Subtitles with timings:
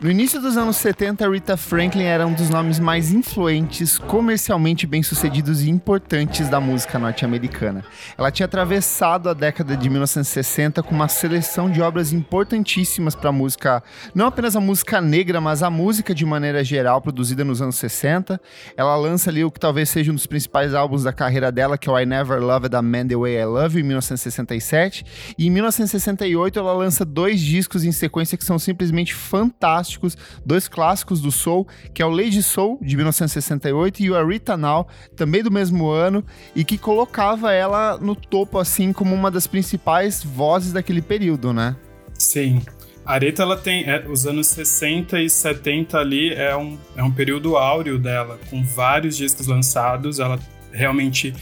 [0.00, 5.64] No início dos anos 70, Rita Franklin era um dos nomes mais influentes, comercialmente bem-sucedidos
[5.64, 7.84] e importantes da música norte-americana.
[8.16, 13.32] Ela tinha atravessado a década de 1960 com uma seleção de obras importantíssimas para a
[13.32, 13.82] música,
[14.14, 18.40] não apenas a música negra, mas a música de maneira geral, produzida nos anos 60.
[18.76, 21.88] Ela lança ali o que talvez seja um dos principais álbuns da carreira dela, que
[21.88, 25.04] é o I Never Loved a Man the Way I Love em 1967.
[25.36, 30.68] E em 1968 ela lança dois discos em sequência que são simplesmente fantásticos fantásticos, dois
[30.68, 35.42] clássicos do soul, que é o Lady Soul, de 1968, e o Arita Now, também
[35.42, 36.24] do mesmo ano,
[36.54, 41.76] e que colocava ela no topo, assim, como uma das principais vozes daquele período, né?
[42.14, 42.62] Sim.
[43.04, 47.10] A Aretha, ela tem, é, os anos 60 e 70 ali é um, é um
[47.10, 50.38] período áureo dela, com vários discos lançados, ela
[50.70, 51.34] realmente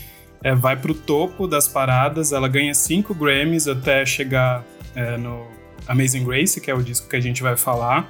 [0.44, 5.44] é, vai pro topo das paradas, ela ganha cinco Grammys até chegar é, no
[5.88, 8.08] Amazing Grace, que é o disco que a gente vai falar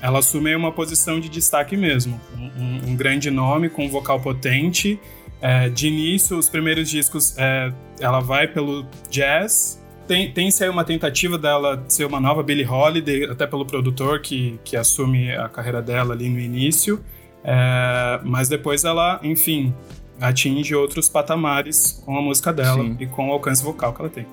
[0.00, 2.20] ela assume uma posição de destaque mesmo.
[2.36, 5.00] Um, um grande nome com um vocal potente.
[5.40, 9.82] É, de início, os primeiros discos, é, ela vai pelo jazz.
[10.06, 14.58] Tem, tem-se aí uma tentativa dela ser uma nova Billie Holiday, até pelo produtor que,
[14.64, 17.02] que assume a carreira dela ali no início.
[17.42, 19.74] É, mas depois ela, enfim,
[20.20, 22.96] atinge outros patamares com a música dela Sim.
[23.00, 24.26] e com o alcance vocal que ela tem.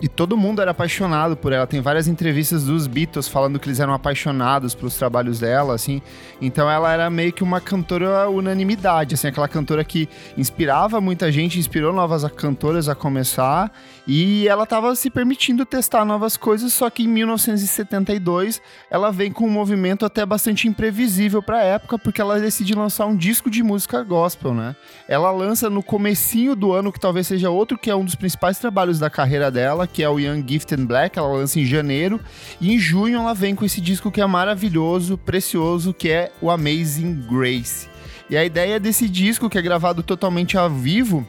[0.00, 1.66] E todo mundo era apaixonado por ela.
[1.66, 6.00] Tem várias entrevistas dos Beatles falando que eles eram apaixonados pelos trabalhos dela, assim.
[6.40, 11.58] Então ela era meio que uma cantora unanimidade, assim, aquela cantora que inspirava muita gente,
[11.58, 13.72] inspirou novas cantoras a começar.
[14.06, 19.46] E ela estava se permitindo testar novas coisas, só que em 1972 ela vem com
[19.46, 23.64] um movimento até bastante imprevisível para a época, porque ela decide lançar um disco de
[23.64, 24.76] música gospel, né?
[25.08, 28.58] Ela lança no comecinho do ano, que talvez seja outro que é um dos principais
[28.60, 32.20] trabalhos da carreira dela, que é o Young Gifted Black, ela lança em janeiro,
[32.60, 36.50] e em junho ela vem com esse disco que é maravilhoso, precioso, que é o
[36.50, 37.88] Amazing Grace.
[38.30, 41.26] E a ideia desse disco, que é gravado totalmente ao vivo,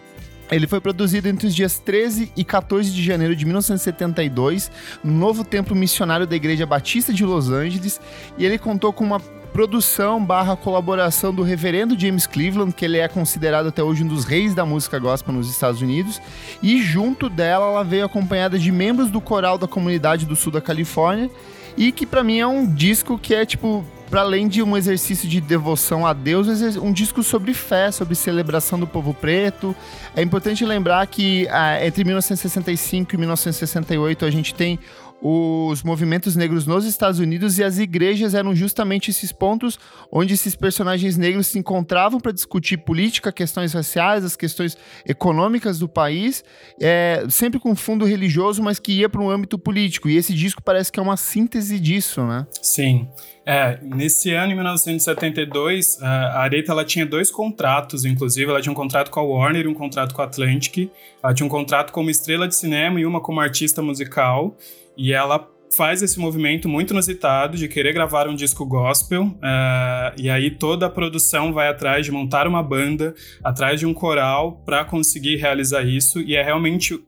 [0.51, 4.71] ele foi produzido entre os dias 13 e 14 de janeiro de 1972,
[5.03, 8.01] no novo templo missionário da Igreja Batista de Los Angeles,
[8.37, 13.07] e ele contou com uma produção barra colaboração do reverendo James Cleveland, que ele é
[13.07, 16.21] considerado até hoje um dos reis da música gospel nos Estados Unidos,
[16.61, 20.61] e junto dela ela veio acompanhada de membros do coral da comunidade do sul da
[20.61, 21.29] Califórnia,
[21.75, 25.29] e que para mim é um disco que é tipo para além de um exercício
[25.29, 29.75] de devoção a Deus, um disco sobre fé, sobre celebração do povo preto.
[30.15, 34.79] É importante lembrar que ah, entre 1965 e 1968 a gente tem
[35.21, 39.77] os movimentos negros nos Estados Unidos e as igrejas eram justamente esses pontos
[40.11, 45.89] onde esses personagens negros se encontravam para discutir política, questões raciais, as questões econômicas do
[45.89, 46.43] país,
[46.81, 50.09] é, sempre com fundo religioso, mas que ia para um âmbito político.
[50.09, 52.47] E esse disco parece que é uma síntese disso, né?
[52.61, 53.07] Sim.
[53.51, 58.47] É, nesse ano, em 1972, a Aretha ela tinha dois contratos, inclusive.
[58.47, 60.91] Ela tinha um contrato com a Warner e um contrato com a Atlantic.
[61.23, 64.55] Ela tinha um contrato como estrela de cinema e uma como artista musical.
[64.95, 70.29] E ela faz esse movimento muito inusitado de querer gravar um disco gospel, uh, e
[70.29, 74.83] aí toda a produção vai atrás de montar uma banda, atrás de um coral para
[74.83, 76.99] conseguir realizar isso, e é realmente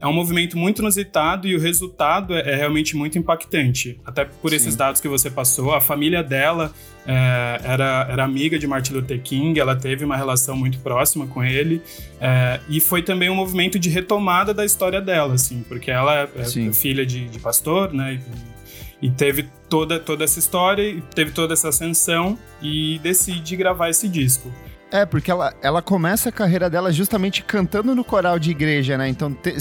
[0.00, 4.00] é um movimento muito inusitado e o resultado é, é realmente muito impactante.
[4.04, 4.56] Até por Sim.
[4.56, 6.72] esses dados que você passou, a família dela
[7.06, 11.42] é, era, era amiga de Martin Luther King, ela teve uma relação muito próxima com
[11.42, 11.82] ele,
[12.20, 16.28] é, e foi também um movimento de retomada da história dela, assim, porque ela é,
[16.36, 18.20] é filha de, de, pastor, né?
[19.02, 23.88] E, e teve toda, toda essa história, e teve toda essa ascensão e decide gravar
[23.88, 24.52] esse disco.
[24.90, 29.08] É, porque ela, ela começa a carreira dela justamente cantando no coral de igreja, né?
[29.08, 29.54] Então, te,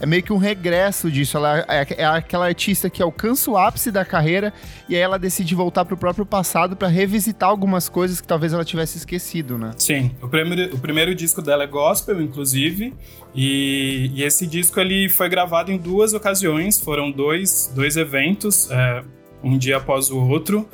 [0.00, 1.38] é meio que um regresso disso.
[1.38, 4.52] Ela é, é, aquela artista que alcança o ápice da carreira
[4.88, 8.64] e aí ela decide voltar pro próprio passado para revisitar algumas coisas que talvez ela
[8.64, 9.72] tivesse esquecido, né?
[9.78, 10.10] Sim.
[10.20, 12.94] O primeiro, o primeiro disco dela é gospel, inclusive,
[13.34, 16.78] e, e esse disco ele foi gravado em duas ocasiões.
[16.78, 19.02] Foram dois, dois eventos, é,
[19.42, 20.68] um dia após o outro.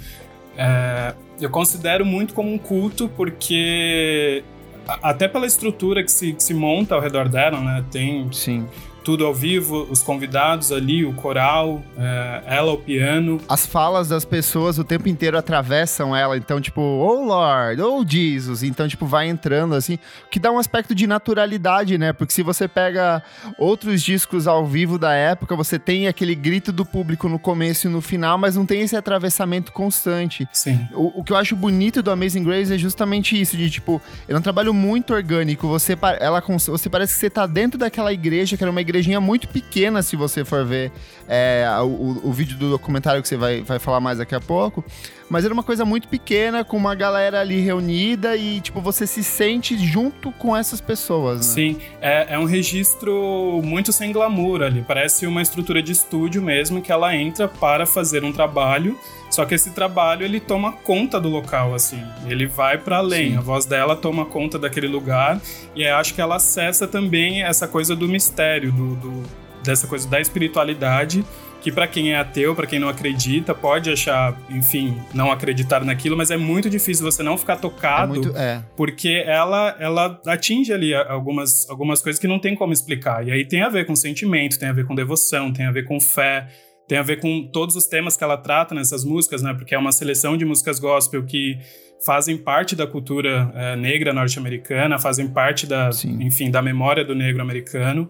[0.56, 4.42] É, eu considero muito como um culto, porque
[5.02, 7.84] até pela estrutura que se, que se monta ao redor dela, né?
[7.90, 8.66] Tem Sim
[9.06, 13.40] tudo ao vivo, os convidados ali, o coral, é, ela ao piano.
[13.48, 18.64] As falas das pessoas o tempo inteiro atravessam ela, então, tipo, oh Lord, oh Jesus,
[18.64, 19.96] então, tipo, vai entrando assim,
[20.28, 22.12] que dá um aspecto de naturalidade, né?
[22.12, 23.22] Porque se você pega
[23.56, 27.90] outros discos ao vivo da época, você tem aquele grito do público no começo e
[27.90, 30.48] no final, mas não tem esse atravessamento constante.
[30.52, 30.84] Sim.
[30.92, 34.34] O, o que eu acho bonito do Amazing Grace é justamente isso, de tipo, ele
[34.34, 38.56] é um trabalho muito orgânico, você, ela, você parece que você tá dentro daquela igreja,
[38.56, 40.90] que era uma igreja igrejinha muito pequena, se você for ver
[41.28, 44.84] é, o, o, vídeo do documentário que você vai, vai falar mais daqui a pouco.
[45.28, 49.24] Mas era uma coisa muito pequena, com uma galera ali reunida e, tipo, você se
[49.24, 51.42] sente junto com essas pessoas, né?
[51.42, 54.84] Sim, é, é um registro muito sem glamour ali.
[54.86, 58.96] Parece uma estrutura de estúdio mesmo, que ela entra para fazer um trabalho
[59.30, 62.02] só que esse trabalho ele toma conta do local, assim.
[62.26, 63.32] Ele vai para além.
[63.32, 63.36] Sim.
[63.36, 65.40] A voz dela toma conta daquele lugar
[65.74, 69.22] e acho que ela acessa também essa coisa do mistério, do, do
[69.62, 71.24] dessa coisa da espiritualidade
[71.66, 76.16] que para quem é ateu, para quem não acredita, pode achar, enfim, não acreditar naquilo,
[76.16, 78.62] mas é muito difícil você não ficar tocado, é muito, é.
[78.76, 83.26] porque ela ela atinge ali algumas, algumas coisas que não tem como explicar.
[83.26, 85.82] E aí tem a ver com sentimento, tem a ver com devoção, tem a ver
[85.82, 86.46] com fé,
[86.86, 89.52] tem a ver com todos os temas que ela trata nessas músicas, né?
[89.52, 91.58] Porque é uma seleção de músicas gospel que
[92.04, 96.22] fazem parte da cultura é, negra norte-americana, fazem parte da, Sim.
[96.22, 98.08] enfim, da memória do negro americano.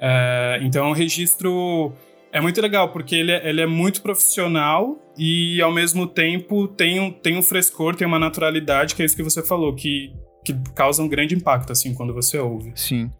[0.00, 1.92] É, então, é um registro
[2.32, 6.98] é muito legal, porque ele é, ele é muito profissional e, ao mesmo tempo, tem
[6.98, 10.54] um, tem um frescor, tem uma naturalidade, que é isso que você falou, que, que
[10.74, 12.72] causa um grande impacto, assim, quando você ouve.
[12.74, 13.10] Sim.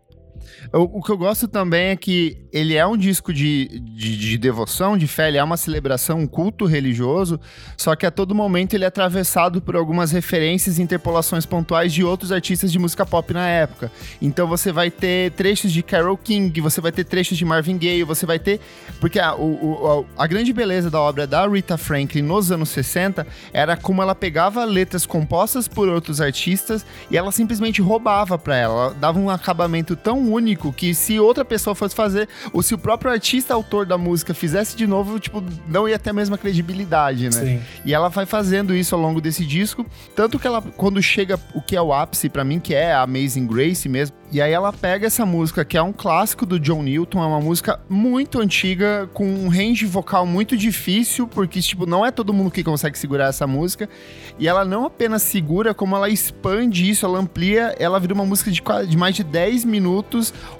[0.72, 4.38] O, o, que eu gosto também é que ele é um disco de, de, de,
[4.38, 7.40] devoção, de fé, ele é uma celebração, um culto religioso,
[7.76, 12.04] só que a todo momento ele é atravessado por algumas referências e interpolações pontuais de
[12.04, 13.90] outros artistas de música pop na época.
[14.20, 18.04] Então você vai ter trechos de Carole King, você vai ter trechos de Marvin Gaye,
[18.04, 18.60] você vai ter.
[19.00, 23.26] Porque a, o, a, a grande beleza da obra da Rita Franklin nos anos 60
[23.52, 28.72] era como ela pegava letras compostas por outros artistas e ela simplesmente roubava para ela,
[28.72, 32.78] ela dava um acabamento tão único que se outra pessoa fosse fazer, ou se o
[32.78, 37.24] próprio artista autor da música fizesse de novo, tipo, não ia ter a mesma credibilidade,
[37.24, 37.30] né?
[37.30, 37.60] Sim.
[37.84, 41.60] E ela vai fazendo isso ao longo desse disco, tanto que ela, quando chega o
[41.60, 44.72] que é o ápice para mim, que é a Amazing Grace mesmo, e aí ela
[44.72, 49.06] pega essa música, que é um clássico do John Newton, é uma música muito antiga,
[49.12, 53.26] com um range vocal muito difícil, porque, tipo, não é todo mundo que consegue segurar
[53.26, 53.90] essa música.
[54.38, 58.50] E ela não apenas segura, como ela expande isso, ela amplia, ela vira uma música
[58.50, 60.11] de, de mais de 10 minutos,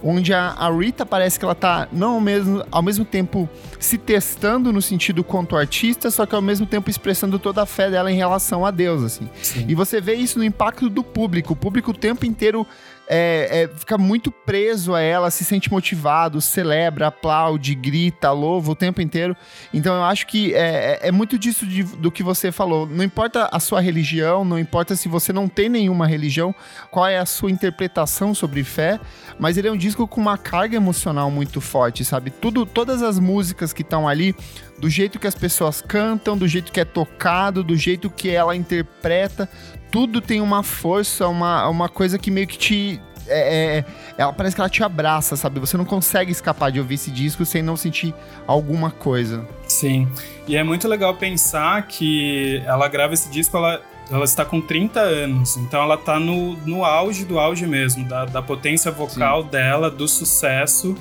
[0.02, 3.99] onde a, a, Rita parece que ela tá, não ao mesmo, ao mesmo tempo, se
[3.99, 8.10] testando no sentido quanto artista, só que ao mesmo tempo expressando toda a fé dela
[8.10, 9.28] em relação a Deus, assim.
[9.43, 9.66] Sim.
[9.69, 11.52] E você vê isso no impacto do público.
[11.52, 12.66] O público o tempo inteiro
[13.08, 18.75] é, é, fica muito preso a ela, se sente motivado, celebra, aplaude, grita, louva o
[18.75, 19.37] tempo inteiro.
[19.72, 22.87] Então eu acho que é, é, é muito disso de, do que você falou.
[22.87, 26.54] Não importa a sua religião, não importa se você não tem nenhuma religião,
[26.90, 28.99] qual é a sua interpretação sobre fé,
[29.38, 32.31] mas ele é um disco com uma carga emocional muito forte, sabe?
[32.31, 34.34] Tudo, todas as músicas que estão ali
[34.78, 38.56] do jeito que as pessoas cantam, do jeito que é tocado, do jeito que ela
[38.56, 39.49] interpreta,
[39.93, 43.00] tudo tem uma força, uma, uma coisa que meio que te.
[43.29, 43.85] É, é,
[44.19, 45.61] ela parece que ela te abraça, sabe?
[45.61, 48.12] Você não consegue escapar de ouvir esse disco sem não sentir
[48.47, 49.47] alguma coisa.
[49.69, 50.09] Sim.
[50.49, 53.81] E é muito legal pensar que ela grava esse disco, ela,
[54.11, 58.25] ela está com 30 anos, então ela está no, no auge do auge mesmo, da,
[58.25, 59.49] da potência vocal Sim.
[59.50, 60.97] dela, do sucesso.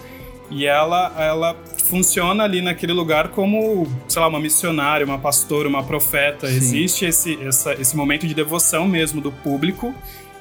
[0.52, 1.56] E ela, ela
[1.92, 6.48] funciona ali naquele lugar como, sei lá, uma missionária, uma pastora, uma profeta.
[6.48, 6.56] Sim.
[6.56, 9.94] Existe esse, essa, esse momento de devoção mesmo do público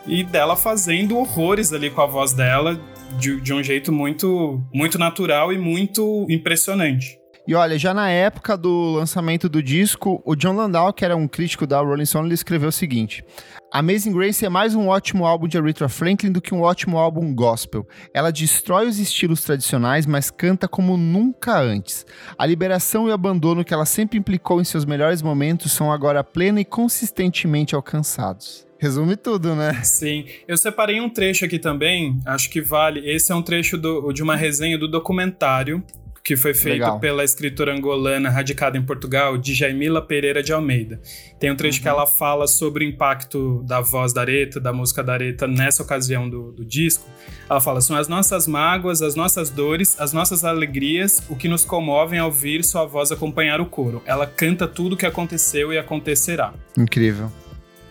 [0.07, 2.81] e dela fazendo horrores ali com a voz dela
[3.19, 7.19] de, de um jeito muito, muito natural e muito impressionante.
[7.51, 11.27] E olha, já na época do lançamento do disco, o John Landau, que era um
[11.27, 13.25] crítico da Rolling Stone, ele escreveu o seguinte:
[13.73, 17.35] Amazing Grace é mais um ótimo álbum de Aretha Franklin do que um ótimo álbum
[17.35, 17.85] gospel.
[18.15, 22.07] Ela destrói os estilos tradicionais, mas canta como nunca antes.
[22.39, 26.23] A liberação e o abandono que ela sempre implicou em seus melhores momentos são agora
[26.23, 28.65] plena e consistentemente alcançados.
[28.79, 29.75] Resume tudo, né?
[29.83, 30.25] Sim.
[30.47, 33.01] Eu separei um trecho aqui também, acho que vale.
[33.11, 35.85] Esse é um trecho do, de uma resenha do documentário
[36.31, 37.01] que foi feito Legal.
[37.01, 41.01] pela escritora angolana radicada em Portugal, Djaimila Pereira de Almeida.
[41.41, 41.83] Tem um trecho uhum.
[41.83, 45.83] que ela fala sobre o impacto da voz da Areta, da música da Areta nessa
[45.83, 47.05] ocasião do, do disco.
[47.49, 51.65] Ela fala: são as nossas mágoas, as nossas dores, as nossas alegrias, o que nos
[51.65, 54.01] comovem ao ouvir sua voz acompanhar o coro.
[54.07, 56.55] Ela canta tudo o que aconteceu e acontecerá.
[56.79, 57.29] Incrível.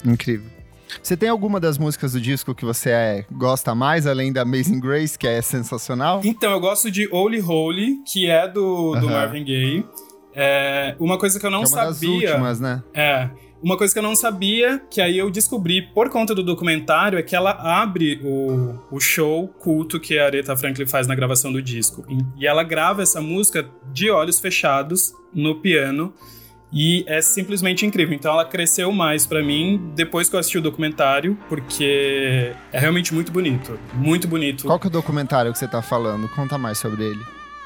[0.06, 0.59] Incrível.
[1.02, 4.80] Você tem alguma das músicas do disco que você é, gosta mais, além da Amazing
[4.80, 6.22] Grace, que é sensacional?
[6.24, 9.86] Então, eu gosto de Holy Holy, que é do, do Marvin Gaye.
[10.34, 12.22] É, uma coisa que eu não que é uma sabia.
[12.22, 12.84] Das últimas, né?
[12.94, 13.30] É.
[13.62, 17.24] Uma coisa que eu não sabia, que aí eu descobri por conta do documentário, é
[17.24, 21.62] que ela abre o, o show culto que a Aretha Franklin faz na gravação do
[21.62, 22.06] disco.
[22.38, 26.14] E ela grava essa música de olhos fechados no piano
[26.72, 28.16] E é simplesmente incrível.
[28.16, 33.14] Então ela cresceu mais para mim depois que eu assisti o documentário, porque é realmente
[33.14, 33.80] muito bonito.
[33.94, 34.66] Muito bonito.
[34.66, 36.28] Qual que é o documentário que você tá falando?
[36.30, 37.22] Conta mais sobre ele.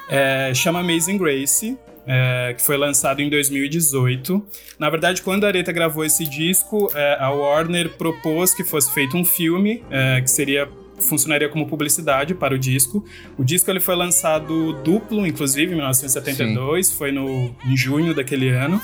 [0.09, 1.77] É, chama Amazing Grace.
[2.05, 4.45] É, que foi lançado em 2018.
[4.77, 9.15] Na verdade, quando a Aretha gravou esse disco, é, a Warner propôs que fosse feito
[9.15, 10.67] um filme, é, que seria
[11.03, 13.03] funcionaria como publicidade para o disco.
[13.37, 16.95] O disco ele foi lançado duplo, inclusive, em 1972, Sim.
[16.95, 18.81] foi no, em junho daquele ano.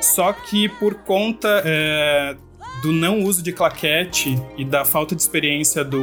[0.00, 2.36] Só que por conta é,
[2.82, 6.02] do não uso de claquete e da falta de experiência do,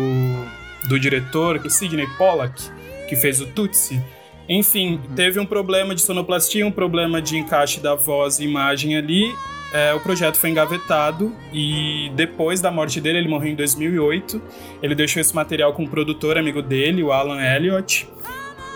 [0.87, 2.61] do diretor, o Sidney Pollack,
[3.07, 4.01] que fez o Tutsi,
[4.49, 5.15] enfim, uhum.
[5.15, 9.31] teve um problema de sonoplastia, um problema de encaixe da voz e imagem ali,
[9.71, 14.41] é, o projeto foi engavetado e depois da morte dele, ele morreu em 2008.
[14.81, 18.07] Ele deixou esse material com um produtor amigo dele, o Alan Elliott,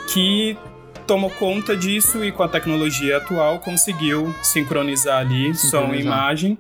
[0.07, 0.57] que
[1.07, 5.69] tomou conta disso e com a tecnologia atual conseguiu sincronizar ali sincronizar.
[5.69, 6.57] som e imagem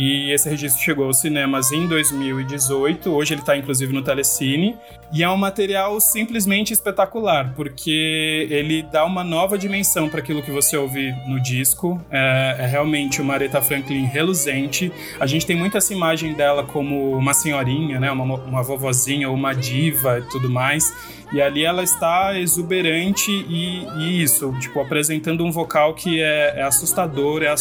[0.00, 3.10] e esse registro chegou aos cinemas em 2018.
[3.10, 4.74] Hoje ele está inclusive no Telecine.
[5.12, 10.50] E é um material simplesmente espetacular, porque ele dá uma nova dimensão para aquilo que
[10.50, 12.00] você ouve no disco.
[12.10, 14.90] É, é, realmente uma Aretha Franklin reluzente.
[15.20, 18.10] A gente tem muito essa imagem dela como uma senhorinha, né?
[18.10, 20.90] uma, uma vovozinha, uma diva e tudo mais.
[21.30, 26.62] E ali ela está exuberante e, e isso, tipo, apresentando um vocal que é, é
[26.62, 27.54] assustador, é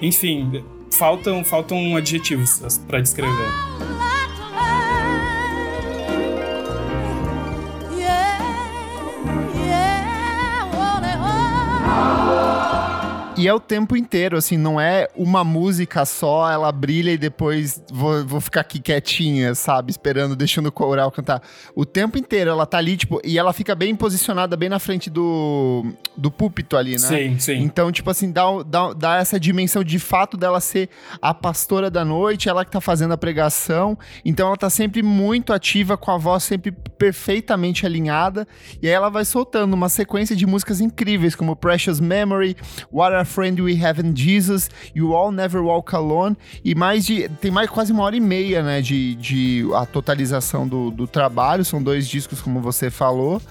[0.00, 0.64] enfim,
[0.96, 4.05] faltam, faltam adjetivos para descrever.
[13.46, 17.80] E é o tempo inteiro, assim, não é uma música só, ela brilha e depois
[17.92, 19.92] vou, vou ficar aqui quietinha, sabe?
[19.92, 21.40] Esperando, deixando o coral cantar.
[21.72, 25.08] O tempo inteiro ela tá ali, tipo, e ela fica bem posicionada, bem na frente
[25.08, 25.86] do,
[26.16, 26.98] do púlpito ali, né?
[26.98, 27.58] Sim, sim.
[27.58, 30.88] Então, tipo assim, dá, dá, dá essa dimensão de fato dela ser
[31.22, 33.96] a pastora da noite, ela que tá fazendo a pregação.
[34.24, 38.44] Então ela tá sempre muito ativa, com a voz sempre perfeitamente alinhada.
[38.82, 42.56] E aí ela vai soltando uma sequência de músicas incríveis, como Precious Memory,
[42.92, 47.28] What Are Friend We Have in Jesus, You All Never Walk Alone, e mais de.
[47.38, 48.80] Tem mais quase uma hora e meia, né?
[48.80, 51.62] De, de a totalização do, do trabalho.
[51.62, 53.42] São dois discos, como você falou.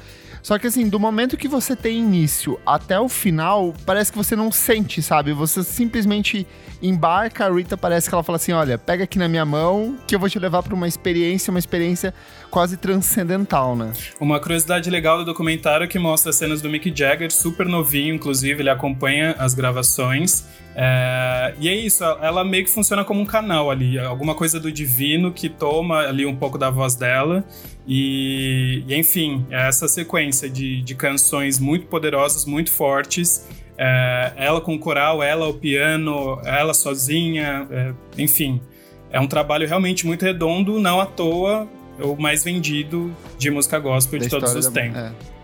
[0.46, 4.36] Só que assim, do momento que você tem início até o final, parece que você
[4.36, 5.34] não sente, sabe?
[5.34, 6.46] Você simplesmente
[6.84, 10.14] embarca, a Rita parece que ela fala assim: olha, pega aqui na minha mão que
[10.14, 12.14] eu vou te levar para uma experiência, uma experiência
[12.52, 13.92] quase transcendental, né?
[14.20, 18.70] Uma curiosidade legal do documentário que mostra cenas do Mick Jagger, super novinho, inclusive, ele
[18.70, 20.46] acompanha as gravações.
[20.78, 24.70] É, e é isso, ela meio que funciona como um canal ali, alguma coisa do
[24.70, 27.46] divino que toma ali um pouco da voz dela.
[27.88, 33.48] E, e enfim, é essa sequência de, de canções muito poderosas, muito fortes.
[33.78, 38.62] É, ela com o coral, ela ao piano, ela sozinha, é, enfim.
[39.10, 41.68] É um trabalho realmente muito redondo, não à toa
[42.00, 44.72] o mais vendido de música gospel da de todos os da...
[44.72, 45.00] tempos.
[45.00, 45.35] É.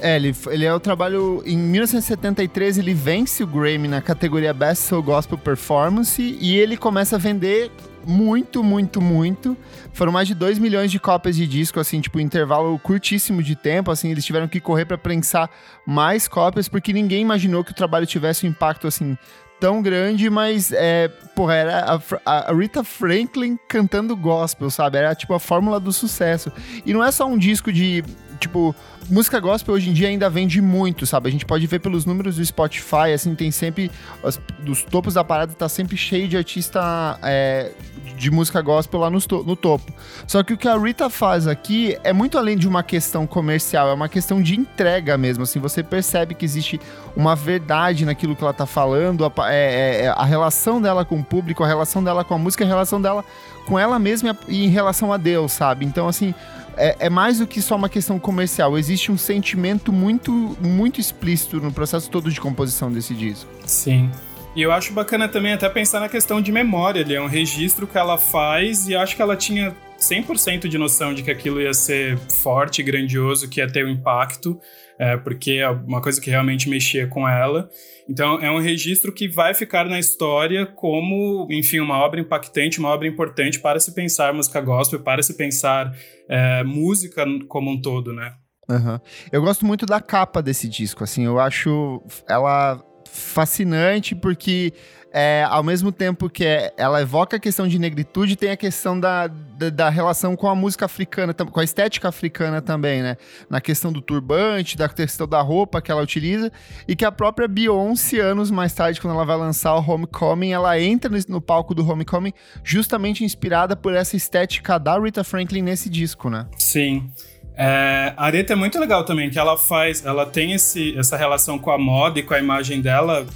[0.00, 1.42] É, ele, ele é o trabalho.
[1.44, 7.16] Em 1973, ele vence o Grammy na categoria Best Soul Gospel Performance e ele começa
[7.16, 7.70] a vender
[8.06, 9.56] muito, muito, muito.
[9.92, 13.90] Foram mais de 2 milhões de cópias de disco, assim, tipo, intervalo curtíssimo de tempo,
[13.90, 15.50] assim, eles tiveram que correr para prensar
[15.86, 19.18] mais cópias, porque ninguém imaginou que o trabalho tivesse um impacto, assim,
[19.60, 24.98] tão grande, mas, é, porra, era a, a, Rita Franklin cantando gospel, sabe?
[24.98, 26.50] Era, tipo, a fórmula do sucesso.
[26.86, 28.02] E não é só um disco de,
[28.40, 28.74] tipo,
[29.08, 31.28] música gospel hoje em dia ainda vende muito, sabe?
[31.28, 33.90] A gente pode ver pelos números do Spotify, assim, tem sempre.
[34.22, 37.72] Os, dos topos da parada tá sempre cheio de artista é,
[38.16, 39.92] de música gospel lá no, no topo.
[40.26, 43.88] Só que o que a Rita faz aqui é muito além de uma questão comercial,
[43.90, 45.44] é uma questão de entrega mesmo.
[45.44, 46.80] Assim, você percebe que existe
[47.14, 51.24] uma verdade naquilo que ela tá falando, a, é, é, a relação dela com o
[51.24, 53.24] público, a relação dela com a música, a relação dela
[53.66, 55.84] com ela mesma e em relação a Deus, sabe?
[55.84, 56.34] Então, assim,
[56.76, 58.76] é, é, mais do que só uma questão comercial.
[58.78, 63.50] Existe um sentimento muito, muito explícito no processo todo de composição desse disco.
[63.64, 64.10] Sim.
[64.54, 67.14] E eu acho bacana também até pensar na questão de memória ali.
[67.14, 71.22] É um registro que ela faz e acho que ela tinha 100% de noção de
[71.22, 74.58] que aquilo ia ser forte, grandioso, que ia ter um impacto
[75.00, 77.70] é, porque é uma coisa que realmente mexia com ela.
[78.06, 82.90] Então, é um registro que vai ficar na história como, enfim, uma obra impactante, uma
[82.90, 85.90] obra importante para se pensar música gospel, para se pensar
[86.28, 88.34] é, música como um todo, né?
[88.68, 89.00] Uhum.
[89.32, 94.72] Eu gosto muito da capa desse disco, assim, eu acho ela fascinante porque
[95.12, 98.98] é, ao mesmo tempo que é, ela evoca a questão de negritude, tem a questão
[98.98, 103.16] da, da, da, relação com a música africana, com a estética africana também, né?
[103.48, 106.52] Na questão do turbante, da questão da roupa que ela utiliza,
[106.86, 110.78] e que a própria Beyoncé, anos mais tarde, quando ela vai lançar o Homecoming, ela
[110.80, 116.30] entra no, palco do Homecoming justamente inspirada por essa estética da Rita Franklin nesse disco,
[116.30, 116.46] né?
[116.56, 117.10] Sim.
[117.56, 121.58] É, a Areta é muito legal também, que ela faz, ela tem esse, essa relação
[121.58, 123.26] com a moda e com a imagem dela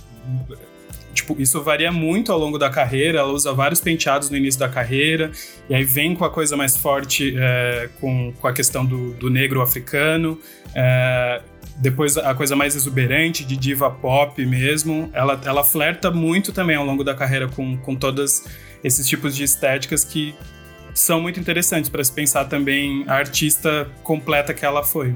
[1.15, 3.21] tipo, isso varia muito ao longo da carreira.
[3.21, 5.31] Ela usa vários penteados no início da carreira,
[5.69, 9.31] e aí vem com a coisa mais forte, é, com, com a questão do, do
[9.31, 10.39] negro africano.
[10.75, 11.41] É,
[11.77, 15.11] depois a coisa mais exuberante, de diva pop mesmo.
[15.13, 18.45] Ela, ela flerta muito também ao longo da carreira com, com todos
[18.83, 20.35] esses tipos de estéticas que
[20.95, 25.15] são muito interessantes para se pensar também a artista completa que ela foi.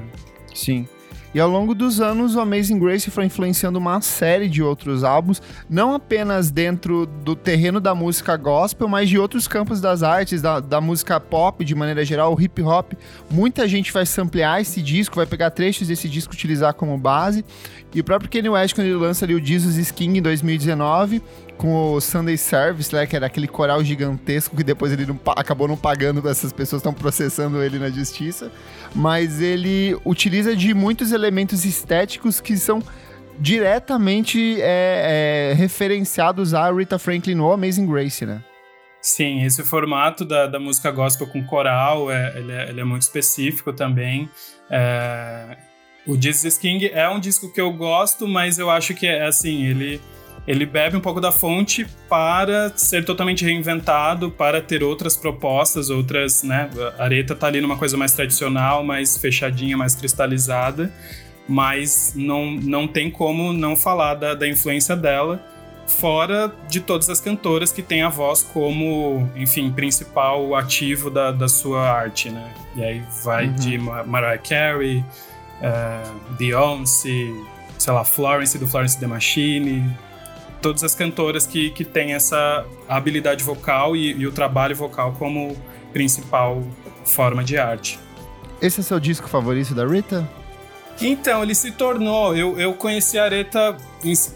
[0.53, 0.87] Sim.
[1.33, 5.41] E ao longo dos anos, o Amazing Grace foi influenciando uma série de outros álbuns,
[5.69, 10.59] não apenas dentro do terreno da música gospel, mas de outros campos das artes, da,
[10.59, 12.93] da música pop de maneira geral, o hip hop.
[13.29, 17.45] Muita gente vai samplear esse disco, vai pegar trechos desse disco utilizar como base.
[17.93, 21.21] E o próprio Kanye West, quando ele lança ali o Jesus is King em 2019,
[21.59, 25.67] com o Sunday Service, né, que era aquele coral gigantesco que depois ele não, acabou
[25.67, 28.49] não pagando, essas pessoas estão processando ele na justiça,
[28.95, 32.81] mas ele utiliza de muitos elementos estéticos que são
[33.37, 38.41] diretamente é, é, referenciados a Rita Franklin no Amazing Grace, né?
[39.01, 43.01] Sim, esse formato da, da música gospel com coral, é, ele, é, ele é muito
[43.01, 44.29] específico também.
[44.71, 45.57] É,
[46.07, 49.65] o Jesus King é um disco que eu gosto, mas eu acho que é assim,
[49.65, 50.01] ele
[50.49, 56.41] ele bebe um pouco da fonte para ser totalmente reinventado, para ter outras propostas, outras,
[56.41, 56.67] né?
[56.97, 60.91] A Areta tá ali numa coisa mais tradicional, mais fechadinha, mais cristalizada,
[61.47, 65.39] mas não, não tem como não falar da, da influência dela,
[65.85, 71.47] fora de todas as cantoras que têm a voz como, enfim, principal ativo da, da
[71.47, 72.51] sua arte, né?
[72.75, 73.53] E aí vai uhum.
[73.53, 75.05] de Mariah Carey,
[75.61, 77.31] uh, Beyoncé,
[77.77, 79.95] sei lá, Florence do Florence The Machine,
[80.61, 85.55] todas as cantoras que, que têm essa habilidade vocal e, e o trabalho vocal como
[85.91, 86.63] principal
[87.05, 87.99] forma de arte.
[88.61, 90.27] Esse é seu disco favorito da Rita?
[91.01, 92.35] Então, ele se tornou.
[92.35, 93.77] Eu, eu conheci a Areta,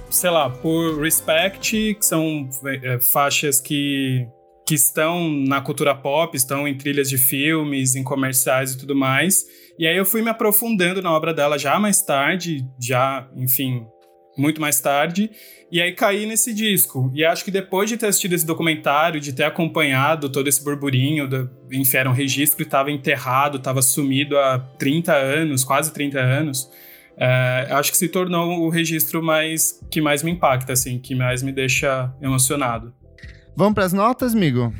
[0.09, 4.25] sei lá, por Respect, que são é, faixas que,
[4.65, 9.43] que estão na cultura pop, estão em trilhas de filmes, em comerciais e tudo mais.
[9.77, 13.85] E aí eu fui me aprofundando na obra dela já mais tarde, já, enfim,
[14.37, 15.29] muito mais tarde.
[15.71, 17.11] E aí caí nesse disco.
[17.15, 21.27] E acho que depois de ter assistido esse documentário, de ter acompanhado todo esse burburinho,
[21.27, 26.19] do, enfim, era um registro que estava enterrado, estava sumido há 30 anos, quase 30
[26.19, 26.69] anos.
[27.17, 31.41] É, acho que se tornou o registro mais que mais me impacta, assim, que mais
[31.43, 32.93] me deixa emocionado.
[33.55, 34.73] Vamos para as notas, amigo?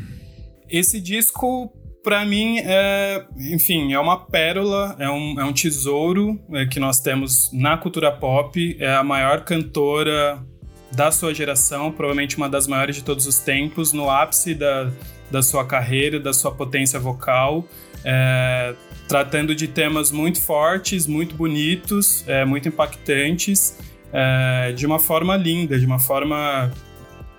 [0.69, 1.71] Esse disco,
[2.03, 6.99] para mim, é, enfim, é uma pérola, é um, é um tesouro é, que nós
[6.99, 8.75] temos na cultura pop.
[8.79, 10.43] É a maior cantora
[10.91, 14.91] da sua geração, provavelmente uma das maiores de todos os tempos, no ápice da,
[15.31, 17.65] da sua carreira, da sua potência vocal,
[18.03, 18.75] é,
[19.07, 23.79] tratando de temas muito fortes, muito bonitos, é, muito impactantes,
[24.11, 26.71] é, de uma forma linda, de uma forma,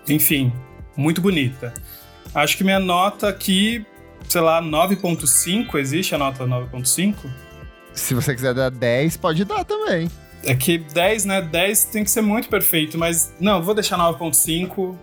[0.09, 0.53] enfim,
[0.97, 1.73] muito bonita.
[2.35, 3.87] Acho que minha nota aqui,
[4.29, 7.15] sei lá, 9.5, existe a nota 9.5?
[7.93, 10.11] Se você quiser dar 10, pode dar também.
[10.43, 11.41] É que 10, né?
[11.41, 14.97] 10 tem que ser muito perfeito, mas não, vou deixar 9.5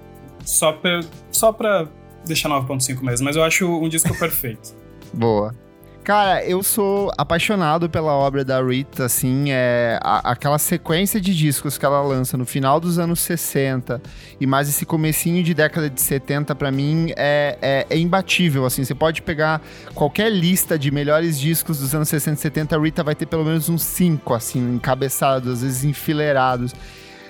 [0.45, 0.99] só pra,
[1.31, 1.88] só pra
[2.25, 4.75] deixar 9.5 mesmo, mas eu acho um disco perfeito.
[5.13, 5.55] Boa.
[6.04, 11.78] Cara, eu sou apaixonado pela obra da Rita, assim, é a, aquela sequência de discos
[11.78, 14.02] que ela lança no final dos anos 60
[14.40, 18.84] e mais esse comecinho de década de 70, para mim, é, é, é, imbatível, assim,
[18.84, 19.62] você pode pegar
[19.94, 23.46] qualquer lista de melhores discos dos anos 60 e 70, a Rita vai ter pelo
[23.46, 26.74] menos uns cinco, assim, encabeçados, às vezes enfileirados.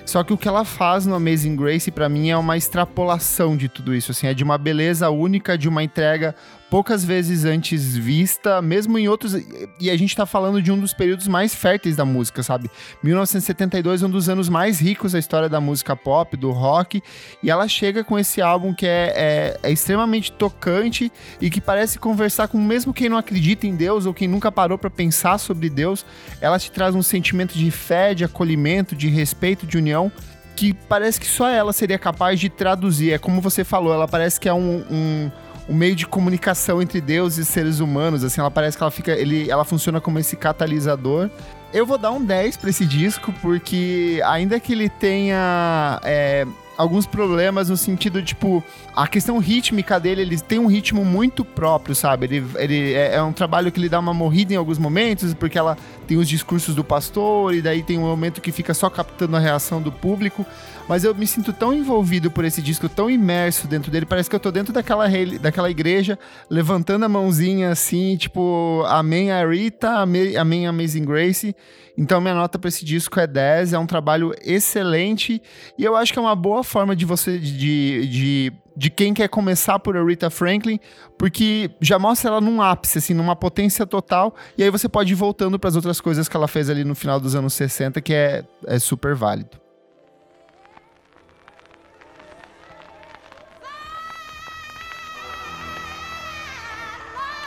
[0.06, 3.68] Só que o que ela faz no Amazing Grace, para mim, é uma extrapolação de
[3.68, 4.10] tudo isso.
[4.10, 6.34] Assim, é de uma beleza única, de uma entrega
[6.72, 9.36] poucas vezes antes vista, mesmo em outros.
[9.78, 12.70] E a gente tá falando de um dos períodos mais férteis da música, sabe?
[13.02, 17.02] 1972 é um dos anos mais ricos da história da música pop, do rock.
[17.42, 21.98] E ela chega com esse álbum que é, é, é extremamente tocante e que parece
[21.98, 25.68] conversar com mesmo quem não acredita em Deus ou quem nunca parou para pensar sobre
[25.68, 26.06] Deus.
[26.40, 30.10] Ela te traz um sentimento de fé, de acolhimento, de respeito, de união
[30.56, 33.12] que parece que só ela seria capaz de traduzir.
[33.12, 35.30] É como você falou, ela parece que é um, um
[35.72, 39.12] um meio de comunicação entre Deus e seres humanos, assim, ela parece que ela fica,
[39.12, 41.30] ele, ela funciona como esse catalisador.
[41.72, 46.46] Eu vou dar um 10 para esse disco, porque ainda que ele tenha é,
[46.82, 48.62] alguns problemas no sentido, tipo,
[48.94, 52.26] a questão rítmica dele, ele tem um ritmo muito próprio, sabe?
[52.26, 55.56] Ele, ele é, é, um trabalho que ele dá uma morrida em alguns momentos, porque
[55.56, 59.36] ela tem os discursos do pastor, e daí tem um momento que fica só captando
[59.36, 60.44] a reação do público.
[60.88, 64.34] Mas eu me sinto tão envolvido por esse disco, tão imerso dentro dele, parece que
[64.34, 65.06] eu tô dentro daquela,
[65.40, 66.18] daquela igreja,
[66.50, 71.54] levantando a mãozinha assim, tipo, amém a Rita, amém, Amazing Grace.
[71.96, 75.42] Então minha nota para esse disco é 10, é um trabalho excelente
[75.78, 79.28] e eu acho que é uma boa forma de você de, de, de quem quer
[79.28, 80.80] começar por Aretha Franklin,
[81.18, 85.16] porque já mostra ela num ápice, assim, numa potência total, e aí você pode ir
[85.16, 88.14] voltando para as outras coisas que ela fez ali no final dos anos 60, que
[88.14, 89.60] é, é super válido.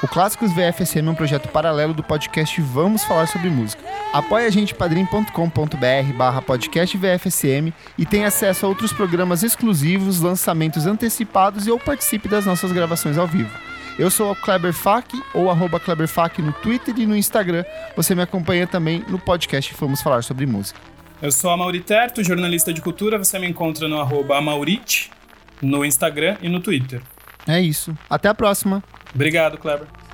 [0.03, 3.84] O Clássicos VFSM é um projeto paralelo do podcast Vamos Falar Sobre Música.
[4.15, 10.87] Apoie a gente padrim.com.br barra podcast VFSM e tenha acesso a outros programas exclusivos, lançamentos
[10.87, 13.51] antecipados e ou participe das nossas gravações ao vivo.
[13.99, 17.65] Eu sou o Kleber Fak, ou arroba Kleber Fak no Twitter e no Instagram.
[17.97, 20.79] Você me acompanha também no podcast Vamos Falar Sobre Música.
[21.21, 23.17] Eu sou a Mauriterto, jornalista de cultura.
[23.17, 25.11] Você me encontra no arroba Amaurite,
[25.61, 27.01] no Instagram e no Twitter.
[27.45, 27.93] É isso.
[28.09, 28.81] Até a próxima.
[29.13, 30.04] Obrigado, Kleber.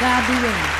[0.00, 0.79] God be with you.